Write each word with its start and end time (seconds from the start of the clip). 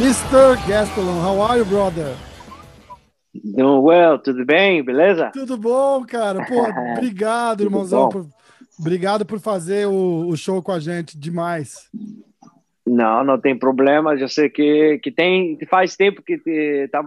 Mr. 0.00 0.56
Gastelum, 0.68 1.22
how 1.22 1.40
are 1.40 1.58
you, 1.58 1.64
brother? 1.64 2.14
Doing 3.34 3.82
well, 3.82 4.18
tudo 4.18 4.44
bem, 4.44 4.82
beleza? 4.82 5.30
Tudo 5.32 5.56
bom, 5.56 6.04
cara. 6.04 6.44
Pô, 6.44 6.60
obrigado, 6.92 7.62
irmãozão. 7.62 8.10
Por, 8.10 8.26
obrigado 8.78 9.24
por 9.24 9.40
fazer 9.40 9.86
o, 9.86 10.26
o, 10.28 10.36
show 10.36 10.62
com 10.62 10.72
a 10.72 10.78
gente, 10.78 11.18
demais. 11.18 11.88
Não, 12.86 13.24
não 13.24 13.40
tem 13.40 13.58
problema. 13.58 14.14
Eu 14.14 14.28
sei 14.28 14.50
que, 14.50 14.98
que 15.02 15.10
tem, 15.10 15.58
faz 15.70 15.96
tempo 15.96 16.20
que 16.22 16.36
te, 16.36 16.86
tá 16.92 17.02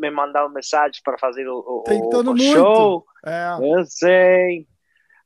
me 0.00 0.10
mandando 0.10 0.52
mensagens 0.52 1.00
para 1.02 1.18
fazer 1.18 1.46
o, 1.46 1.58
o, 1.58 1.84
o 1.86 2.24
muito. 2.24 2.42
show. 2.42 3.04
É. 3.24 3.56
Eu 3.60 3.84
sei. 3.84 4.66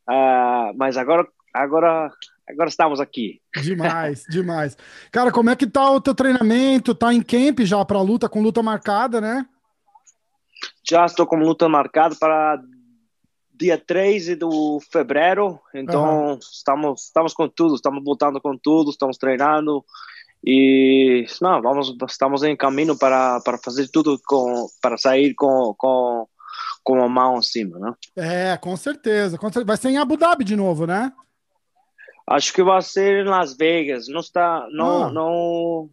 Uh, 0.09 0.77
mas 0.77 0.97
agora, 0.97 1.27
agora, 1.55 2.11
agora 2.49 2.69
estamos 2.69 3.01
aqui. 3.01 3.41
Demais, 3.63 4.25
demais. 4.29 4.77
Cara, 5.13 5.31
como 5.31 5.51
é 5.51 5.57
que 5.57 5.67
tá 5.67 5.91
o 5.91 6.01
teu 6.01 6.15
treinamento? 6.15 6.95
Tá 6.95 7.15
em 7.15 7.23
camp 7.23 7.61
já 7.61 7.85
para 7.85 8.01
luta, 8.01 8.29
com 8.29 8.43
luta 8.43 8.63
marcada, 8.63 9.21
né? 9.21 9.47
Já 10.87 11.07
estou 11.07 11.27
com 11.27 11.37
luta 11.37 11.69
marcada 11.69 12.17
para 12.19 12.61
dia 13.57 13.79
13 13.79 14.35
de 14.35 14.47
fevereiro, 14.91 15.61
então 15.73 16.33
uhum. 16.33 16.39
estamos, 16.39 17.05
estamos 17.05 17.33
com 17.33 17.49
tudo, 17.49 17.77
estamos 17.77 18.03
voltando 18.03 18.41
com 18.41 18.59
tudo, 18.59 18.91
estamos 18.91 19.17
treinando 19.17 19.85
e 20.47 21.25
não, 21.41 21.63
vamos, 21.63 21.97
estamos 22.07 22.43
em 22.43 22.55
caminho 22.55 22.99
para, 22.99 23.41
para 23.41 23.57
fazer 23.57 23.89
tudo 23.89 24.21
com, 24.27 24.67
para 24.83 24.99
sair 24.99 25.35
com, 25.35 25.75
com, 25.79 26.29
com 26.83 27.03
a 27.03 27.09
mão 27.09 27.37
acima, 27.37 27.79
né? 27.79 27.95
É, 28.15 28.57
com 28.59 28.77
certeza, 28.77 29.39
com 29.39 29.47
certeza. 29.47 29.65
Vai 29.65 29.79
ser 29.79 29.89
em 29.89 29.97
Abu 29.97 30.19
Dhabi 30.19 30.45
de 30.45 30.55
novo, 30.55 30.87
né? 30.87 31.11
Acho 32.27 32.53
que 32.53 32.63
vai 32.63 32.83
ser 32.83 33.25
em 33.25 33.29
Las 33.29 33.57
Vegas. 33.57 34.07
Não 34.07 34.21
está, 34.21 34.67
não, 34.71 35.05
ah. 35.05 35.11
não, 35.11 35.91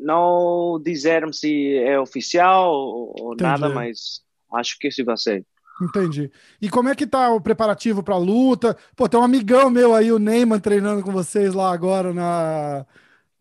não 0.00 0.82
disseram 0.82 1.32
se 1.32 1.76
é 1.76 1.98
oficial 1.98 2.72
ou 2.72 3.34
Entendi. 3.34 3.42
nada, 3.42 3.68
mas 3.68 4.20
acho 4.52 4.76
que 4.80 4.88
esse 4.88 5.04
vai 5.04 5.16
ser. 5.16 5.46
Entendi. 5.80 6.30
E 6.60 6.68
como 6.68 6.88
é 6.88 6.94
que 6.94 7.06
tá 7.06 7.30
o 7.30 7.40
preparativo 7.40 8.02
para 8.02 8.14
a 8.14 8.18
luta? 8.18 8.76
Pô, 8.96 9.08
tem 9.08 9.20
um 9.20 9.22
amigão 9.22 9.70
meu 9.70 9.94
aí, 9.94 10.10
o 10.10 10.18
Neyman, 10.18 10.58
treinando 10.58 11.02
com 11.02 11.12
vocês 11.12 11.54
lá 11.54 11.72
agora 11.72 12.12
na. 12.12 12.84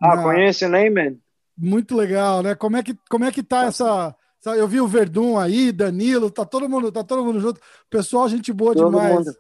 Ah, 0.02 0.16
na... 0.16 0.24
conhece 0.24 0.66
o 0.66 0.70
Neyman? 0.70 1.20
Muito 1.58 1.96
legal, 1.96 2.44
né? 2.44 2.56
Como 2.56 2.78
é 2.78 2.84
que, 2.84 2.96
como 3.10 3.26
é 3.26 3.32
que 3.32 3.42
tá 3.42 3.66
essa. 3.66 4.16
Eu 4.46 4.68
vi 4.68 4.80
o 4.80 4.88
Verdun 4.88 5.40
aí, 5.40 5.72
Danilo, 5.72 6.30
tá 6.30 6.46
todo 6.46 6.70
mundo, 6.70 6.92
tá 6.92 7.04
todo 7.04 7.24
mundo 7.24 7.40
junto. 7.40 7.60
Pessoal, 7.90 8.30
gente 8.30 8.54
boa 8.54 8.76
todo 8.76 8.90
demais. 8.90 9.16
Mundo, 9.16 9.38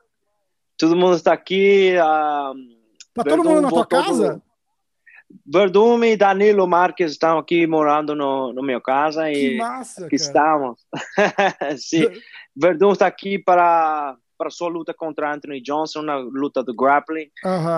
todo 0.77 0.95
mundo 0.95 1.15
está 1.15 1.33
aqui. 1.33 1.93
Uh, 1.93 2.55
tá 3.13 3.23
Verdun 3.23 3.43
todo 3.43 3.49
mundo 3.49 3.61
na 3.61 3.69
tua 3.69 3.85
casa? 3.85 4.41
Verdun 5.45 6.03
e 6.03 6.15
Danilo 6.15 6.67
Marques 6.67 7.11
estão 7.11 7.37
aqui 7.37 7.67
morando 7.67 8.15
no, 8.15 8.53
no 8.53 8.63
meu 8.63 8.79
casa 8.79 9.29
que 9.29 9.53
e 9.53 9.57
massa, 9.57 10.05
aqui 10.05 10.15
estamos. 10.15 10.79
Sim. 11.77 12.09
Verdun 12.55 12.93
está 12.93 13.07
aqui 13.07 13.37
para 13.39 14.15
para 14.37 14.49
sua 14.49 14.67
luta 14.67 14.93
contra 14.93 15.33
Anthony 15.33 15.61
Johnson 15.61 16.01
na 16.01 16.17
luta 16.17 16.61
do 16.61 16.75
grappling 16.75 17.29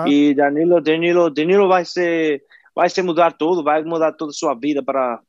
e 0.08 0.34
Danilo 0.34 0.80
Danilo 0.80 1.30
Danilo 1.30 1.68
vai 1.68 1.84
ser 1.84 2.42
vai 2.78 2.88
se 2.88 3.02
mudar 3.02 3.32
tudo 3.32 3.64
vai 3.64 3.82
mudar 3.82 4.12
toda 4.12 4.30
a 4.30 4.34
sua 4.34 4.54
vida 4.54 4.82
para 4.82 5.20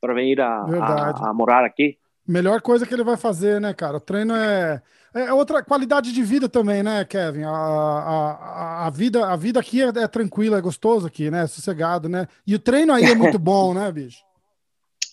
para 0.00 0.14
vir 0.14 0.40
a, 0.40 0.64
a, 0.64 1.28
a 1.28 1.34
morar 1.34 1.62
aqui 1.62 1.98
melhor 2.26 2.62
coisa 2.62 2.86
que 2.86 2.94
ele 2.94 3.04
vai 3.04 3.18
fazer 3.18 3.60
né 3.60 3.74
cara 3.74 3.98
o 3.98 4.00
treino 4.00 4.34
é 4.34 4.82
é 5.12 5.32
outra 5.32 5.60
qualidade 5.60 6.12
de 6.12 6.22
vida 6.22 6.48
também, 6.48 6.84
né, 6.84 7.04
Kevin? 7.04 7.42
A, 7.42 7.50
a, 7.50 8.86
a, 8.86 8.90
vida, 8.90 9.26
a 9.26 9.34
vida 9.34 9.58
aqui 9.58 9.82
é, 9.82 9.88
é 9.88 10.06
tranquila, 10.06 10.58
é 10.58 10.60
gostoso 10.60 11.04
aqui, 11.04 11.32
né? 11.32 11.48
Sossegado, 11.48 12.08
né? 12.08 12.28
E 12.46 12.54
o 12.54 12.60
treino 12.60 12.92
aí 12.92 13.02
é 13.06 13.14
muito 13.16 13.36
bom, 13.40 13.74
né, 13.74 13.90
bicho? 13.90 14.22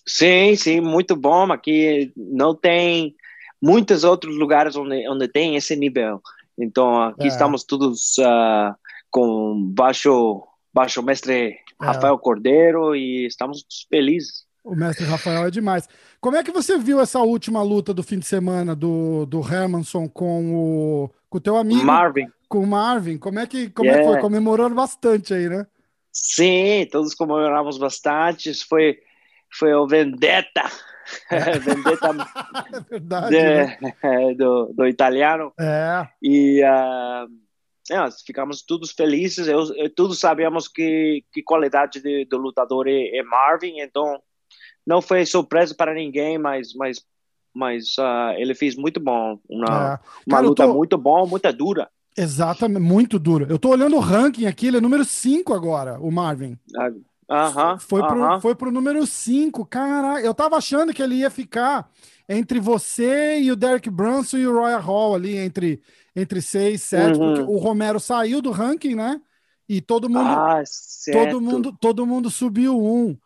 Sim, 0.06 0.54
sim, 0.54 0.80
muito 0.80 1.16
bom. 1.16 1.50
Aqui 1.50 2.12
não 2.16 2.54
tem 2.54 3.16
muitos 3.60 4.04
outros 4.04 4.36
lugares 4.36 4.76
onde, 4.76 5.08
onde 5.08 5.26
tem 5.26 5.56
esse 5.56 5.74
nível. 5.74 6.22
Então, 6.56 7.02
aqui 7.02 7.24
é. 7.24 7.26
estamos 7.26 7.64
todos 7.64 8.16
uh, 8.18 8.74
com 9.10 9.60
baixo, 9.74 10.44
baixo 10.72 11.02
mestre 11.02 11.34
é. 11.34 11.58
Rafael 11.80 12.18
Cordeiro 12.18 12.94
e 12.94 13.26
estamos 13.26 13.64
felizes. 13.90 14.46
O 14.64 14.74
mestre 14.74 15.06
Rafael 15.06 15.46
é 15.46 15.50
demais. 15.50 15.88
Como 16.20 16.36
é 16.36 16.42
que 16.42 16.50
você 16.50 16.76
viu 16.76 17.00
essa 17.00 17.20
última 17.20 17.62
luta 17.62 17.94
do 17.94 18.02
fim 18.02 18.18
de 18.18 18.26
semana 18.26 18.74
do, 18.74 19.24
do 19.24 19.40
Hermanson 19.40 20.08
com 20.08 20.54
o, 20.54 21.10
com 21.30 21.38
o 21.38 21.40
teu 21.40 21.56
amigo? 21.56 21.84
Marvin. 21.84 22.26
Com 22.48 22.58
o 22.60 22.66
Marvin. 22.66 23.16
Como 23.16 23.38
é 23.38 23.46
que, 23.46 23.70
como 23.70 23.88
yeah. 23.88 24.02
é 24.02 24.06
que 24.06 24.12
foi? 24.12 24.20
Comemorando 24.20 24.74
bastante 24.74 25.32
aí, 25.32 25.48
né? 25.48 25.66
Sim, 26.12 26.86
todos 26.90 27.14
comemoramos 27.14 27.78
bastante. 27.78 28.52
Foi, 28.64 28.98
foi 29.50 29.72
o 29.72 29.86
Vendetta. 29.86 30.64
É. 31.30 31.56
Vendetta 31.58 32.08
é 32.74 32.80
verdade, 32.80 33.30
de, 33.30 33.42
né? 33.42 34.34
do, 34.36 34.72
do 34.74 34.86
italiano. 34.86 35.52
É. 35.58 36.06
E 36.22 36.62
uh, 36.62 37.28
é, 37.90 37.98
ficamos 38.24 38.62
todos 38.62 38.92
felizes. 38.92 39.46
Eu, 39.46 39.74
eu, 39.74 39.94
todos 39.94 40.18
sabíamos 40.18 40.68
que, 40.68 41.24
que 41.32 41.42
qualidade 41.42 42.00
de, 42.00 42.24
do 42.24 42.36
lutador 42.36 42.86
é, 42.88 43.16
é 43.16 43.22
Marvin, 43.22 43.80
então 43.80 44.20
não 44.86 45.02
foi 45.02 45.26
surpresa 45.26 45.74
para 45.74 45.94
ninguém, 45.94 46.38
mas, 46.38 46.74
mas, 46.74 47.04
mas 47.54 47.96
uh, 47.98 48.32
ele 48.36 48.54
fez 48.54 48.76
muito 48.76 48.98
bom. 48.98 49.38
Uma, 49.48 49.64
é. 49.64 49.68
Cara, 49.68 50.00
uma 50.26 50.40
luta 50.40 50.66
tô... 50.66 50.74
muito 50.74 50.96
bom, 50.96 51.26
muito 51.26 51.52
dura. 51.52 51.88
Exatamente, 52.16 52.80
muito 52.80 53.18
dura. 53.18 53.46
Eu 53.48 53.58
tô 53.58 53.68
olhando 53.68 53.96
o 53.96 54.00
ranking 54.00 54.46
aqui, 54.46 54.66
ele 54.66 54.78
é 54.78 54.80
número 54.80 55.04
5 55.04 55.52
agora, 55.54 55.98
o 56.00 56.10
Marvin. 56.10 56.58
Aham. 56.76 56.94
Uh 57.30 57.34
-huh, 57.34 57.78
foi, 57.78 58.00
uh 58.00 58.04
-huh. 58.04 58.08
pro, 58.08 58.40
foi 58.40 58.54
pro 58.54 58.72
número 58.72 59.06
5. 59.06 59.66
Caraca, 59.66 60.20
eu 60.20 60.34
tava 60.34 60.56
achando 60.56 60.94
que 60.94 61.02
ele 61.02 61.16
ia 61.16 61.30
ficar 61.30 61.88
entre 62.28 62.58
você 62.58 63.38
e 63.38 63.52
o 63.52 63.56
Derek 63.56 63.88
Brunson 63.88 64.38
e 64.38 64.46
o 64.46 64.58
Royal 64.58 64.80
Hall 64.80 65.14
ali, 65.14 65.36
entre, 65.36 65.80
entre 66.18 66.42
6 66.42 66.74
e 66.74 66.78
7, 66.78 67.18
uhum. 67.18 67.34
porque 67.34 67.50
o 67.50 67.58
Romero 67.58 68.00
saiu 68.00 68.42
do 68.42 68.50
ranking, 68.50 68.94
né? 68.94 69.20
E 69.68 69.80
todo 69.80 70.08
mundo. 70.08 70.28
Ah, 70.28 70.62
todo 71.12 71.40
mundo, 71.40 71.76
todo 71.78 72.06
mundo 72.06 72.30
subiu 72.30 72.78
um. 72.78 73.16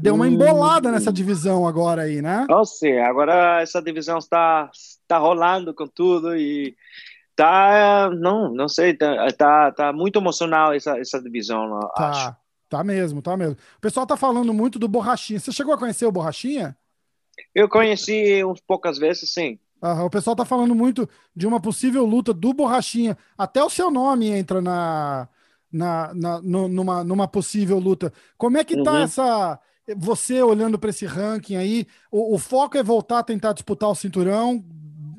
Deu 0.00 0.14
uma 0.14 0.26
embolada 0.26 0.90
nessa 0.90 1.12
divisão 1.12 1.66
agora 1.66 2.02
aí, 2.02 2.20
né? 2.20 2.46
Sim, 2.64 2.98
agora 2.98 3.60
essa 3.60 3.80
divisão 3.80 4.18
está, 4.18 4.68
está 4.72 5.18
rolando 5.18 5.72
com 5.72 5.86
tudo 5.86 6.36
e 6.36 6.74
tá, 7.36 8.10
não, 8.10 8.52
não 8.52 8.68
sei, 8.68 8.94
tá, 8.94 9.28
tá, 9.30 9.70
tá 9.70 9.92
muito 9.92 10.18
emocional 10.18 10.72
essa, 10.72 10.98
essa 10.98 11.22
divisão, 11.22 11.78
tá, 11.94 12.08
acho. 12.08 12.36
Tá 12.68 12.82
mesmo, 12.82 13.22
tá 13.22 13.36
mesmo. 13.36 13.56
O 13.76 13.80
pessoal 13.80 14.06
tá 14.06 14.16
falando 14.16 14.52
muito 14.52 14.78
do 14.78 14.88
Borrachinha. 14.88 15.38
Você 15.38 15.52
chegou 15.52 15.72
a 15.72 15.78
conhecer 15.78 16.06
o 16.06 16.12
Borrachinha? 16.12 16.76
Eu 17.54 17.68
conheci 17.68 18.44
uns 18.44 18.60
poucas 18.60 18.98
vezes, 18.98 19.32
sim. 19.32 19.58
O 19.80 20.10
pessoal 20.10 20.34
tá 20.34 20.44
falando 20.44 20.74
muito 20.74 21.08
de 21.34 21.46
uma 21.46 21.60
possível 21.60 22.04
luta 22.04 22.32
do 22.34 22.52
Borrachinha. 22.52 23.16
Até 23.36 23.62
o 23.62 23.70
seu 23.70 23.90
nome 23.90 24.28
entra 24.28 24.60
na, 24.60 25.28
na, 25.72 26.12
na 26.14 26.42
no, 26.42 26.68
numa, 26.68 27.04
numa 27.04 27.28
possível 27.28 27.78
luta. 27.78 28.12
Como 28.36 28.58
é 28.58 28.64
que 28.64 28.82
tá 28.82 28.92
uhum. 28.92 28.98
essa 28.98 29.60
você 29.96 30.42
olhando 30.42 30.78
para 30.78 30.90
esse 30.90 31.06
ranking 31.06 31.56
aí, 31.56 31.86
o, 32.10 32.34
o, 32.34 32.38
foco 32.38 32.76
é 32.76 32.82
voltar 32.82 33.20
a 33.20 33.22
tentar 33.22 33.54
disputar 33.54 33.88
o 33.88 33.94
cinturão, 33.94 34.62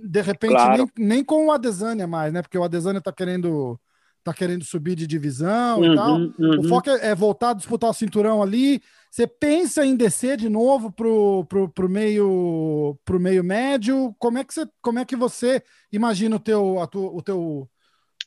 de 0.04 0.22
repente 0.22 0.52
claro. 0.52 0.88
nem, 0.96 1.08
nem 1.08 1.24
com 1.24 1.48
o 1.48 1.52
Adesanya 1.52 2.06
mais, 2.06 2.32
né? 2.32 2.42
Porque 2.42 2.58
o 2.58 2.64
Adesanya 2.64 3.02
tá 3.02 3.12
querendo 3.12 3.80
tá 4.24 4.34
querendo 4.34 4.64
subir 4.64 4.96
de 4.96 5.08
divisão 5.08 5.80
uhum, 5.80 5.94
e 5.94 5.96
tal. 5.96 6.18
Uhum. 6.18 6.60
O 6.60 6.64
foco 6.68 6.90
é, 6.90 7.08
é, 7.08 7.16
voltar 7.16 7.52
a 7.52 7.54
disputar 7.54 7.90
o 7.90 7.94
cinturão 7.94 8.44
ali. 8.44 8.82
Você 9.10 9.26
pensa 9.26 9.86
em 9.86 9.96
descer 9.96 10.38
de 10.38 10.50
novo 10.50 10.92
pro, 10.92 11.46
pro, 11.46 11.70
pro 11.70 11.90
meio 11.90 12.98
pro 13.04 13.20
meio 13.20 13.44
médio? 13.44 14.16
Como 14.20 14.38
é 14.38 14.44
que 14.44 14.54
você 14.54 14.68
como 14.82 15.00
é 15.00 15.06
que 15.06 15.16
você 15.16 15.64
imagina 15.92 16.36
o 16.36 16.40
teu 16.40 16.78
o 16.78 17.22
teu 17.22 17.70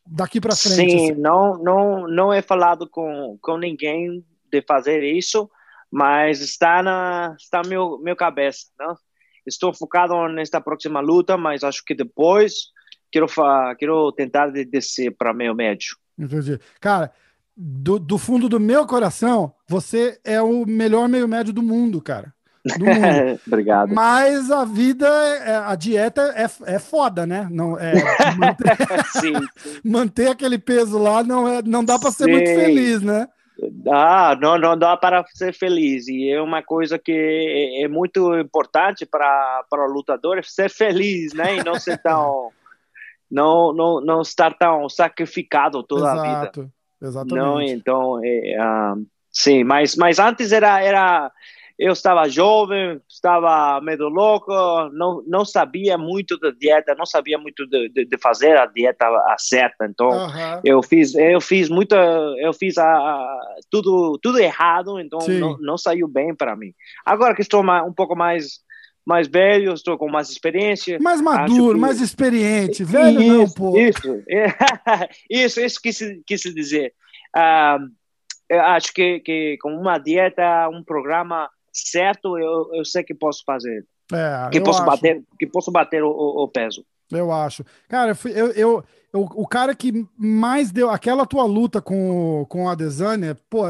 daqui 0.07 0.41
para 0.41 0.57
frente? 0.57 0.91
Sim, 0.91 1.13
assim? 1.13 1.21
não 1.21 1.57
não 1.59 2.09
não 2.09 2.33
é 2.33 2.43
falado 2.43 2.89
com 2.89 3.39
com 3.41 3.57
ninguém 3.57 4.25
de 4.51 4.63
fazer 4.63 5.03
isso 5.05 5.49
mas 5.93 6.41
está 6.41 6.83
na 6.83 7.37
está 7.39 7.61
meu 7.63 7.99
meu 7.99 8.17
cabeça, 8.17 8.69
não? 8.79 8.97
Estou 9.47 9.75
focado 9.75 10.27
nesta 10.29 10.61
próxima 10.61 11.01
luta, 11.01 11.37
mas 11.37 11.63
acho 11.63 11.85
que 11.85 11.95
depois 11.95 12.71
quero 13.11 13.27
quero 13.79 14.11
tentar 14.13 14.51
descer 14.51 15.15
para 15.15 15.35
meio 15.35 15.55
médio. 15.55 15.97
Entendi. 16.19 16.59
Cara, 16.81 17.13
do, 17.57 17.99
do 17.99 18.19
fundo 18.19 18.49
do 18.49 18.59
meu 18.59 18.87
coração, 18.87 19.53
você 19.69 20.19
é 20.25 20.41
o 20.41 20.65
melhor 20.67 21.09
meio 21.09 21.29
médio 21.29 21.53
do 21.53 21.63
mundo, 21.63 22.01
cara. 22.01 22.33
Do 22.65 22.85
mundo. 22.85 23.41
Obrigado. 23.47 23.95
Mas 23.95 24.51
a 24.51 24.65
vida, 24.65 25.07
é, 25.07 25.57
a 25.57 25.75
dieta 25.75 26.33
é, 26.37 26.75
é 26.75 26.79
foda, 26.79 27.27
né? 27.27 27.49
Não, 27.51 27.79
é, 27.79 27.93
manter, 28.37 28.77
sim, 29.21 29.35
sim. 29.57 29.81
manter 29.85 30.31
aquele 30.31 30.59
peso 30.59 30.99
lá 30.99 31.23
não, 31.23 31.47
é, 31.47 31.63
não 31.63 31.85
dá 31.85 31.99
para 31.99 32.11
ser 32.11 32.27
muito 32.27 32.47
feliz, 32.47 33.03
né? 33.03 33.29
Ah, 33.89 34.37
não, 34.41 34.59
não 34.59 34.77
dá 34.77 34.97
para 34.97 35.25
ser 35.35 35.53
feliz. 35.53 36.09
E 36.09 36.31
é 36.31 36.41
uma 36.41 36.63
coisa 36.63 36.99
que 36.99 37.13
é, 37.13 37.83
é 37.83 37.89
muito 37.89 38.37
importante 38.39 39.05
para, 39.05 39.65
para 39.69 39.85
o 39.85 39.93
lutador 39.93 40.39
é 40.39 40.43
ser 40.43 40.71
feliz, 40.71 41.33
né? 41.33 41.57
E 41.57 41.65
não 41.65 41.75
ser 41.75 41.99
tão. 41.99 42.51
não, 43.31 43.73
não, 43.73 44.01
não 44.01 44.23
estar 44.23 44.55
tão 44.55 44.89
sacrificado 44.89 45.83
toda 45.83 46.13
Exato, 46.13 46.21
a 46.21 46.45
vida. 46.45 46.73
Exatamente. 47.03 47.45
Não, 47.45 47.61
então, 47.61 48.21
é, 48.25 48.57
uh, 48.61 49.07
sim, 49.31 49.65
mas, 49.65 49.97
mas 49.97 50.19
antes 50.19 50.53
era, 50.53 50.81
era 50.81 51.31
eu 51.79 51.93
estava 51.93 52.29
jovem, 52.29 53.01
estava 53.09 53.81
meio 53.81 54.09
louco, 54.09 54.53
não, 54.93 55.23
não 55.27 55.45
sabia 55.45 55.99
muito 55.99 56.39
da 56.39 56.51
dieta, 56.51 56.95
não 56.97 57.05
sabia 57.05 57.37
muito 57.39 57.67
de, 57.67 57.89
de, 57.89 58.05
de 58.05 58.19
fazer 58.19 58.57
a 58.57 58.67
dieta 58.67 59.05
certa. 59.39 59.87
Então, 59.87 60.09
uhum. 60.09 60.61
eu 60.65 60.83
fiz, 60.83 61.15
eu 61.15 61.41
fiz 61.41 61.69
muita, 61.69 61.97
eu 62.39 62.53
fiz 62.53 62.79
a, 62.79 62.85
a 62.87 63.41
tudo, 63.69 64.19
tudo 64.23 64.39
errado, 64.39 65.01
então 65.01 65.19
não, 65.27 65.59
não, 65.59 65.79
saiu 65.79 66.07
bem 66.07 66.35
para 66.35 66.55
mim. 66.55 66.73
Agora 67.05 67.35
que 67.35 67.43
estou 67.43 67.63
um 67.63 67.93
pouco 67.93 68.15
mais 68.15 68.61
mais 69.05 69.29
velho, 69.29 69.73
estou 69.73 69.99
com 69.99 70.09
mais 70.09 70.31
experiência. 70.31 70.99
Mais 71.01 71.21
maduro, 71.21 71.75
que... 71.75 71.81
mais 71.81 72.01
experiente. 72.01 72.85
Velho 72.85 73.23
isso, 73.23 73.33
não, 73.33 73.51
pô. 73.51 73.79
Isso, 73.79 74.23
isso, 75.29 75.61
isso 75.61 75.81
quis, 75.83 76.01
quis 76.27 76.41
dizer. 76.55 76.95
Eu 78.49 78.61
acho 78.61 78.93
que, 78.93 79.21
que 79.21 79.59
com 79.61 79.75
uma 79.75 79.99
dieta, 79.99 80.69
um 80.69 80.85
programa 80.85 81.49
certo, 81.73 82.39
eu, 82.39 82.69
eu 82.75 82.85
sei 82.85 83.03
que 83.03 83.15
posso 83.15 83.43
fazer. 83.45 83.85
É, 84.13 84.51
que, 84.51 84.61
posso 84.61 84.83
acho. 84.83 84.91
bater, 84.91 85.23
que 85.39 85.47
posso 85.47 85.73
bater 85.73 86.03
o, 86.03 86.11
o, 86.11 86.45
o 86.45 86.49
peso. 86.49 86.85
Eu 87.11 87.33
acho. 87.33 87.65
Cara, 87.89 88.17
eu, 88.25 88.53
eu, 88.53 88.85
eu, 89.13 89.21
o 89.35 89.47
cara 89.47 89.75
que 89.75 90.07
mais 90.17 90.71
deu 90.71 90.91
aquela 90.91 91.27
tua 91.27 91.45
luta 91.45 91.81
com, 91.81 92.47
com 92.49 92.69
a 92.69 92.75
Desânia, 92.75 93.37
pô, 93.49 93.65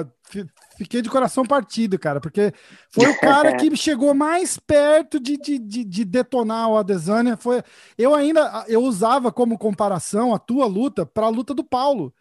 fiquei 0.77 1.03
de 1.03 1.11
coração 1.11 1.45
partido, 1.45 1.99
cara, 1.99 2.21
porque 2.21 2.53
foi 2.91 3.07
o 3.09 3.19
cara 3.19 3.55
que 3.57 3.75
chegou 3.77 4.15
mais 4.15 4.59
perto 4.59 5.21
de, 5.21 5.37
de, 5.37 5.59
de, 5.59 5.85
de, 5.85 6.05
detonar 6.05 6.69
o 6.69 6.77
Adesanya. 6.77 7.37
Foi, 7.37 7.63
eu 7.97 8.15
ainda 8.15 8.65
eu 8.69 8.83
usava 8.83 9.33
como 9.33 9.59
comparação 9.59 10.35
a 10.35 10.39
tua 10.39 10.67
luta 10.67 11.05
para 11.07 11.27
a 11.27 11.31
luta 11.31 11.55
do 11.55 11.65
Paulo. 11.65 12.13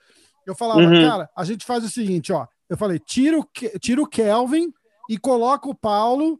Eu 0.45 0.55
falava, 0.55 0.81
uhum. 0.81 1.07
cara, 1.07 1.29
a 1.35 1.43
gente 1.43 1.65
faz 1.65 1.83
o 1.83 1.89
seguinte, 1.89 2.33
ó. 2.33 2.47
Eu 2.69 2.77
falei, 2.77 2.99
tira 2.99 3.37
o, 3.37 3.47
tira 3.79 4.01
o 4.01 4.07
Kelvin 4.07 4.73
e 5.09 5.17
coloca 5.17 5.69
o 5.69 5.75
Paulo 5.75 6.39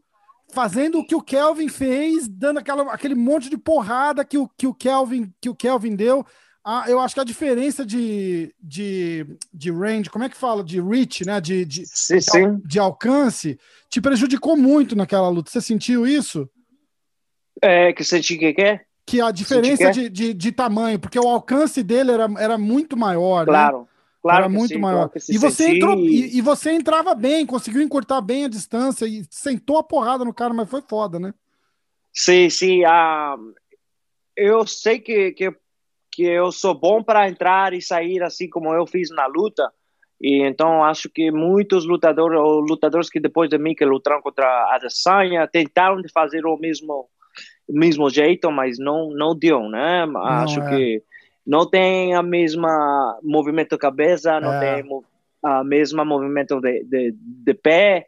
fazendo 0.52 0.98
o 0.98 1.06
que 1.06 1.14
o 1.14 1.22
Kelvin 1.22 1.68
fez, 1.68 2.28
dando 2.28 2.58
aquela, 2.58 2.92
aquele 2.92 3.14
monte 3.14 3.48
de 3.48 3.56
porrada 3.56 4.24
que 4.24 4.38
o, 4.38 4.48
que 4.56 4.66
o 4.66 4.74
Kelvin 4.74 5.32
que 5.40 5.48
o 5.48 5.54
Kelvin 5.54 5.96
deu. 5.96 6.24
Ah, 6.64 6.84
eu 6.86 7.00
acho 7.00 7.14
que 7.14 7.20
a 7.20 7.24
diferença 7.24 7.84
de, 7.84 8.54
de, 8.60 9.26
de 9.52 9.70
range, 9.72 10.08
como 10.08 10.24
é 10.24 10.28
que 10.28 10.36
fala? 10.36 10.62
De 10.62 10.80
reach, 10.80 11.26
né? 11.26 11.40
De, 11.40 11.64
de, 11.64 11.84
sim, 11.86 12.20
sim. 12.20 12.56
de, 12.56 12.68
de 12.68 12.78
alcance, 12.78 13.58
te 13.88 14.00
prejudicou 14.00 14.56
muito 14.56 14.94
naquela 14.94 15.28
luta. 15.28 15.50
Você 15.50 15.60
sentiu 15.60 16.06
isso? 16.06 16.48
É, 17.60 17.92
que 17.92 18.04
senti 18.04 18.38
que 18.38 18.60
é? 18.60 18.80
Que 19.04 19.20
a 19.20 19.32
diferença 19.32 19.90
de, 19.90 20.08
de, 20.08 20.32
de, 20.32 20.52
tamanho, 20.52 20.98
porque 20.98 21.18
o 21.18 21.28
alcance 21.28 21.82
dele 21.82 22.12
era, 22.12 22.28
era 22.38 22.56
muito 22.56 22.96
maior. 22.96 23.44
Claro. 23.46 23.80
Né? 23.80 23.86
Claro 24.22 24.38
era 24.38 24.48
muito 24.48 24.74
sim, 24.74 24.78
maior. 24.78 25.08
Claro 25.08 25.26
e, 25.28 25.38
você 25.38 25.68
entrou, 25.68 25.98
e, 25.98 26.38
e, 26.38 26.40
você 26.40 26.70
entrava 26.70 27.12
bem, 27.12 27.44
conseguiu 27.44 27.82
encurtar 27.82 28.20
bem 28.20 28.44
a 28.44 28.48
distância 28.48 29.04
e 29.04 29.24
sentou 29.28 29.78
a 29.78 29.82
porrada 29.82 30.24
no 30.24 30.32
cara, 30.32 30.54
mas 30.54 30.70
foi 30.70 30.80
foda, 30.80 31.18
né? 31.18 31.34
Sim, 32.12 32.48
sim. 32.48 32.84
Uh, 32.84 33.52
eu 34.36 34.64
sei 34.64 35.00
que, 35.00 35.32
que, 35.32 35.52
que 36.12 36.22
eu 36.22 36.52
sou 36.52 36.74
bom 36.74 37.02
para 37.02 37.28
entrar 37.28 37.72
e 37.72 37.80
sair 37.80 38.22
assim 38.22 38.48
como 38.48 38.72
eu 38.74 38.86
fiz 38.86 39.10
na 39.10 39.26
luta. 39.26 39.72
E 40.20 40.42
então 40.42 40.84
acho 40.84 41.08
que 41.08 41.32
muitos 41.32 41.84
lutadores, 41.84 42.38
ou 42.38 42.60
lutadores 42.60 43.10
que 43.10 43.18
depois 43.18 43.50
de 43.50 43.58
mim 43.58 43.74
que 43.74 43.84
lutaram 43.84 44.22
contra 44.22 44.46
a 44.46 44.76
Adesanya, 44.76 45.48
tentaram 45.48 46.00
de 46.00 46.12
fazer 46.12 46.46
o 46.46 46.56
mesmo 46.56 47.08
mesmo 47.68 48.10
jeito, 48.10 48.50
mas 48.52 48.78
não 48.78 49.10
não 49.10 49.36
deu, 49.36 49.68
né? 49.68 50.06
Não 50.06 50.22
acho 50.22 50.60
é. 50.60 50.68
que 50.68 51.02
não 51.44 51.68
tem 51.68 52.14
a 52.14 52.22
mesma 52.22 53.18
movimento 53.22 53.70
de 53.70 53.78
cabeça, 53.78 54.38
não 54.38 54.52
é. 54.52 54.82
tem 54.82 55.02
a 55.42 55.64
mesma 55.64 56.04
movimento 56.04 56.60
de, 56.60 56.84
de, 56.84 57.14
de 57.16 57.54
pé. 57.54 58.06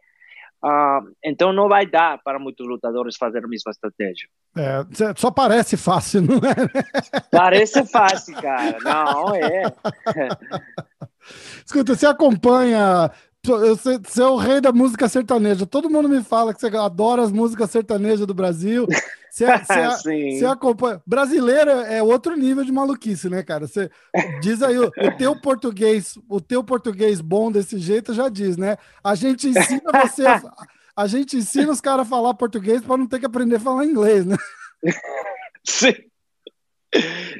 Uh, 0.64 1.12
então 1.22 1.52
não 1.52 1.68
vai 1.68 1.84
dar 1.84 2.18
para 2.24 2.38
muitos 2.38 2.66
lutadores 2.66 3.16
fazer 3.18 3.44
a 3.44 3.48
mesma 3.48 3.70
estratégia. 3.70 4.26
É, 4.56 5.14
só 5.14 5.30
parece 5.30 5.76
fácil, 5.76 6.22
não 6.26 6.36
é? 6.36 7.20
Parece 7.30 7.84
fácil, 7.84 8.34
cara. 8.40 8.78
Não, 8.82 9.34
é. 9.34 9.64
Escuta, 11.66 11.94
você 11.94 12.06
acompanha 12.06 13.10
você, 13.44 13.98
você 13.98 14.22
é 14.22 14.26
o 14.26 14.36
rei 14.36 14.60
da 14.60 14.72
música 14.72 15.08
sertaneja. 15.08 15.66
Todo 15.66 15.90
mundo 15.90 16.08
me 16.08 16.22
fala 16.22 16.54
que 16.54 16.60
você 16.60 16.66
adora 16.76 17.22
as 17.22 17.30
músicas 17.30 17.70
sertanejas 17.70 18.26
do 18.26 18.34
Brasil. 18.34 18.86
Você, 19.30 19.46
você, 19.46 19.98
você 20.38 20.46
acompanha. 20.46 21.02
Brasileiro 21.06 21.70
é 21.70 22.02
outro 22.02 22.36
nível 22.36 22.64
de 22.64 22.72
maluquice, 22.72 23.28
né, 23.28 23.42
cara? 23.42 23.66
Você 23.66 23.90
diz 24.40 24.62
aí 24.62 24.78
o, 24.78 24.86
o, 24.86 25.16
teu 25.16 25.38
português, 25.40 26.18
o 26.28 26.40
teu 26.40 26.64
português 26.64 27.20
bom 27.20 27.50
desse 27.50 27.78
jeito 27.78 28.14
já 28.14 28.28
diz, 28.28 28.56
né? 28.56 28.76
A 29.02 29.14
gente 29.14 29.48
ensina 29.48 29.92
você, 30.02 30.26
a, 30.26 30.42
a 30.96 31.06
gente 31.06 31.36
ensina 31.36 31.70
os 31.70 31.80
caras 31.80 32.06
a 32.06 32.10
falar 32.10 32.34
português 32.34 32.82
para 32.82 32.96
não 32.96 33.06
ter 33.06 33.18
que 33.18 33.26
aprender 33.26 33.56
a 33.56 33.60
falar 33.60 33.84
inglês, 33.84 34.24
né? 34.24 34.36
Sim. 35.64 35.94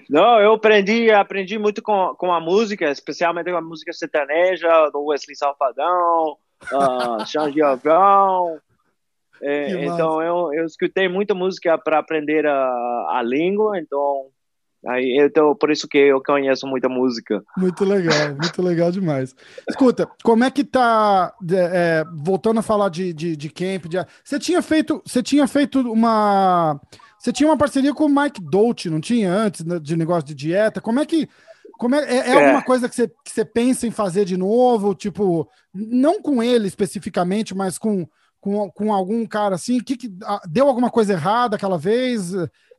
Não, 0.09 0.41
eu 0.41 0.53
aprendi, 0.53 1.11
aprendi 1.11 1.59
muito 1.59 1.83
com, 1.83 2.15
com 2.17 2.33
a 2.33 2.41
música, 2.41 2.91
especialmente 2.91 3.51
com 3.51 3.57
a 3.57 3.63
música 3.63 3.93
sertaneja, 3.93 4.91
do 4.91 5.05
Wesley 5.07 5.37
Safadão, 5.37 6.37
uh, 6.73 7.27
Xande 7.27 7.63
Avão. 7.63 8.59
É, 9.43 9.85
então 9.85 10.23
eu, 10.23 10.55
eu 10.55 10.65
escutei 10.65 11.09
muita 11.09 11.35
música 11.35 11.77
para 11.77 11.99
aprender 11.99 12.47
a, 12.47 13.19
a 13.19 13.23
língua, 13.23 13.79
então 13.79 14.29
aí 14.87 15.19
então 15.21 15.55
por 15.57 15.71
isso 15.71 15.89
que 15.89 15.99
eu 15.99 16.23
conheço 16.23 16.67
muita 16.67 16.89
música. 16.89 17.43
Muito 17.57 17.85
legal, 17.85 18.29
muito 18.41 18.63
legal 18.63 18.91
demais. 18.91 19.35
Escuta, 19.69 20.09
como 20.23 20.45
é 20.45 20.51
que 20.51 20.65
tá 20.65 21.35
é, 21.51 22.05
voltando 22.15 22.61
a 22.61 22.63
falar 22.63 22.89
de, 22.89 23.13
de, 23.13 23.37
de 23.37 23.51
camp? 23.51 23.87
De, 23.87 23.99
você 24.23 24.39
tinha 24.39 24.63
feito, 24.63 25.03
você 25.05 25.23
tinha 25.23 25.47
feito 25.47 25.81
uma 25.81 26.81
você 27.25 27.33
tinha 27.33 27.49
uma 27.49 27.57
parceria 27.57 27.95
com 27.95 28.05
o 28.05 28.15
Mike 28.15 28.39
Dolce, 28.39 28.91
não 28.91 29.01
tinha 29.01 29.33
antes 29.33 29.65
né, 29.65 29.79
de 29.79 29.97
negócio 29.97 30.25
de 30.25 30.35
dieta? 30.35 30.79
Como 30.79 31.01
é 31.01 31.07
que. 31.07 31.27
Como 31.79 31.95
é, 31.95 32.05
é, 32.05 32.31
é, 32.31 32.33
alguma 32.35 32.63
coisa 32.63 32.87
que 32.87 32.95
você, 32.95 33.09
que 33.09 33.31
você 33.31 33.47
pensa 33.47 33.87
em 33.87 33.91
fazer 33.91 34.27
de 34.27 34.37
novo? 34.37 34.95
Tipo, 34.95 35.49
não 35.73 36.21
com 36.21 36.43
ele 36.43 36.69
especificamente, 36.69 37.55
mas 37.55 37.79
com, 37.79 38.07
com, 38.39 38.71
com 38.71 38.93
algum 38.93 39.25
cara 39.25 39.55
assim? 39.55 39.81
Que, 39.81 39.97
que 39.97 40.13
deu 40.47 40.69
alguma 40.69 40.91
coisa 40.91 41.15
errada 41.15 41.57
aquela 41.57 41.79
vez? 41.79 42.33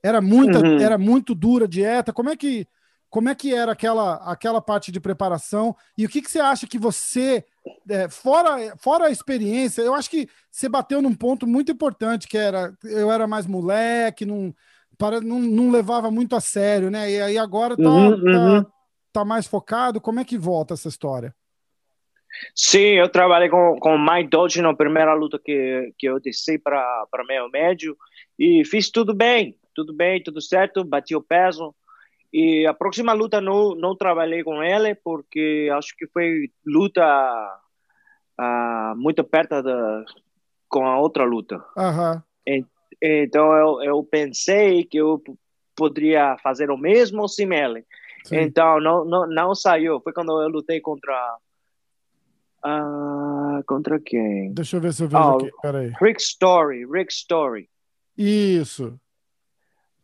Era 0.04 0.22
muita, 0.22 0.60
uhum. 0.60 0.80
era 0.80 0.98
muito 1.00 1.34
dura 1.34 1.66
a 1.66 1.68
dieta. 1.68 2.14
Como 2.14 2.30
é 2.30 2.36
que 2.36 2.68
como 3.10 3.30
é 3.30 3.34
que 3.34 3.52
era 3.54 3.72
aquela, 3.72 4.16
aquela 4.30 4.62
parte 4.62 4.92
de 4.92 5.00
preparação? 5.00 5.76
E 5.98 6.06
o 6.06 6.10
que, 6.10 6.22
que 6.22 6.30
você 6.30 6.40
acha 6.40 6.68
que 6.68 6.78
você, 6.78 7.46
é, 7.90 8.10
fora, 8.10 8.76
fora 8.78 9.06
a 9.06 9.12
experiência, 9.12 9.82
eu 9.82 9.94
acho 9.94 10.10
que 10.10 10.28
você 10.52 10.70
bateu 10.70 11.02
num 11.02 11.14
ponto 11.14 11.48
muito 11.48 11.72
importante, 11.72 12.28
que 12.28 12.38
era 12.38 12.74
eu 12.84 13.12
era 13.12 13.28
mais 13.28 13.46
moleque, 13.46 14.26
não, 14.26 14.54
para, 14.98 15.22
não, 15.22 15.40
não 15.40 15.72
levava 15.72 16.10
muito 16.12 16.36
a 16.36 16.42
sério, 16.42 16.90
né? 16.90 17.12
E 17.12 17.22
aí 17.22 17.38
agora 17.38 17.76
tá, 17.76 17.84
uhum, 17.84 18.24
tá, 18.24 18.32
uhum. 18.32 18.66
tá, 19.14 19.26
mais 19.26 19.48
focado. 19.48 20.02
Como 20.02 20.20
é 20.20 20.26
que 20.26 20.38
volta 20.38 20.74
essa 20.74 20.88
história? 20.88 21.34
Sim, 22.54 22.96
eu 22.96 23.08
trabalhei 23.10 23.50
com, 23.50 23.78
com 23.80 23.96
o 23.96 24.00
Mike 24.00 24.30
Dodge 24.30 24.62
na 24.62 24.74
primeira 24.74 25.14
luta 25.14 25.40
que, 25.40 25.94
que 25.98 26.08
eu 26.08 26.20
desci 26.20 26.58
para 26.60 27.08
meio 27.28 27.50
médio 27.50 27.96
e 28.38 28.66
fiz 28.66 28.90
tudo 28.90 29.14
bem, 29.14 29.58
tudo 29.74 29.94
bem, 29.94 30.22
tudo 30.22 30.42
certo, 30.42 30.84
bati 30.84 31.16
o 31.16 31.22
peso. 31.22 31.74
E 32.38 32.68
a 32.68 32.74
próxima 32.74 33.14
luta 33.14 33.40
não, 33.40 33.74
não 33.76 33.96
trabalhei 33.96 34.44
com 34.44 34.62
ele, 34.62 34.94
porque 34.94 35.70
acho 35.72 35.96
que 35.96 36.06
foi 36.08 36.52
luta 36.66 37.02
uh, 38.38 38.94
muito 38.98 39.24
perto 39.24 39.64
da, 39.64 40.04
com 40.68 40.86
a 40.86 41.00
outra 41.00 41.24
luta. 41.24 41.64
Uhum. 41.78 42.22
E, 42.46 42.66
então 43.02 43.54
eu, 43.54 43.82
eu 43.82 44.04
pensei 44.04 44.84
que 44.84 44.98
eu 44.98 45.24
poderia 45.78 46.38
fazer 46.44 46.70
o 46.70 46.78
mesmo 46.78 47.26
sem 47.30 47.54
ele. 47.54 47.86
Sim. 48.26 48.40
Então 48.40 48.82
não, 48.82 49.06
não, 49.06 49.26
não 49.28 49.56
saiu. 49.56 50.02
Foi 50.02 50.12
quando 50.12 50.42
eu 50.42 50.50
lutei 50.50 50.82
contra. 50.82 51.38
Uh, 52.66 53.64
contra 53.66 53.98
quem? 53.98 54.54
Deixa 54.54 54.76
eu 54.76 54.82
ver 54.82 54.92
se 54.92 55.04
eu 55.04 55.08
vejo 55.08 55.24
oh, 55.24 55.38
aqui. 55.38 55.52
Peraí. 55.62 55.94
Rick 56.02 56.22
Story. 56.22 56.86
Rick 56.86 57.14
Story. 57.14 57.70
Isso. 58.18 59.00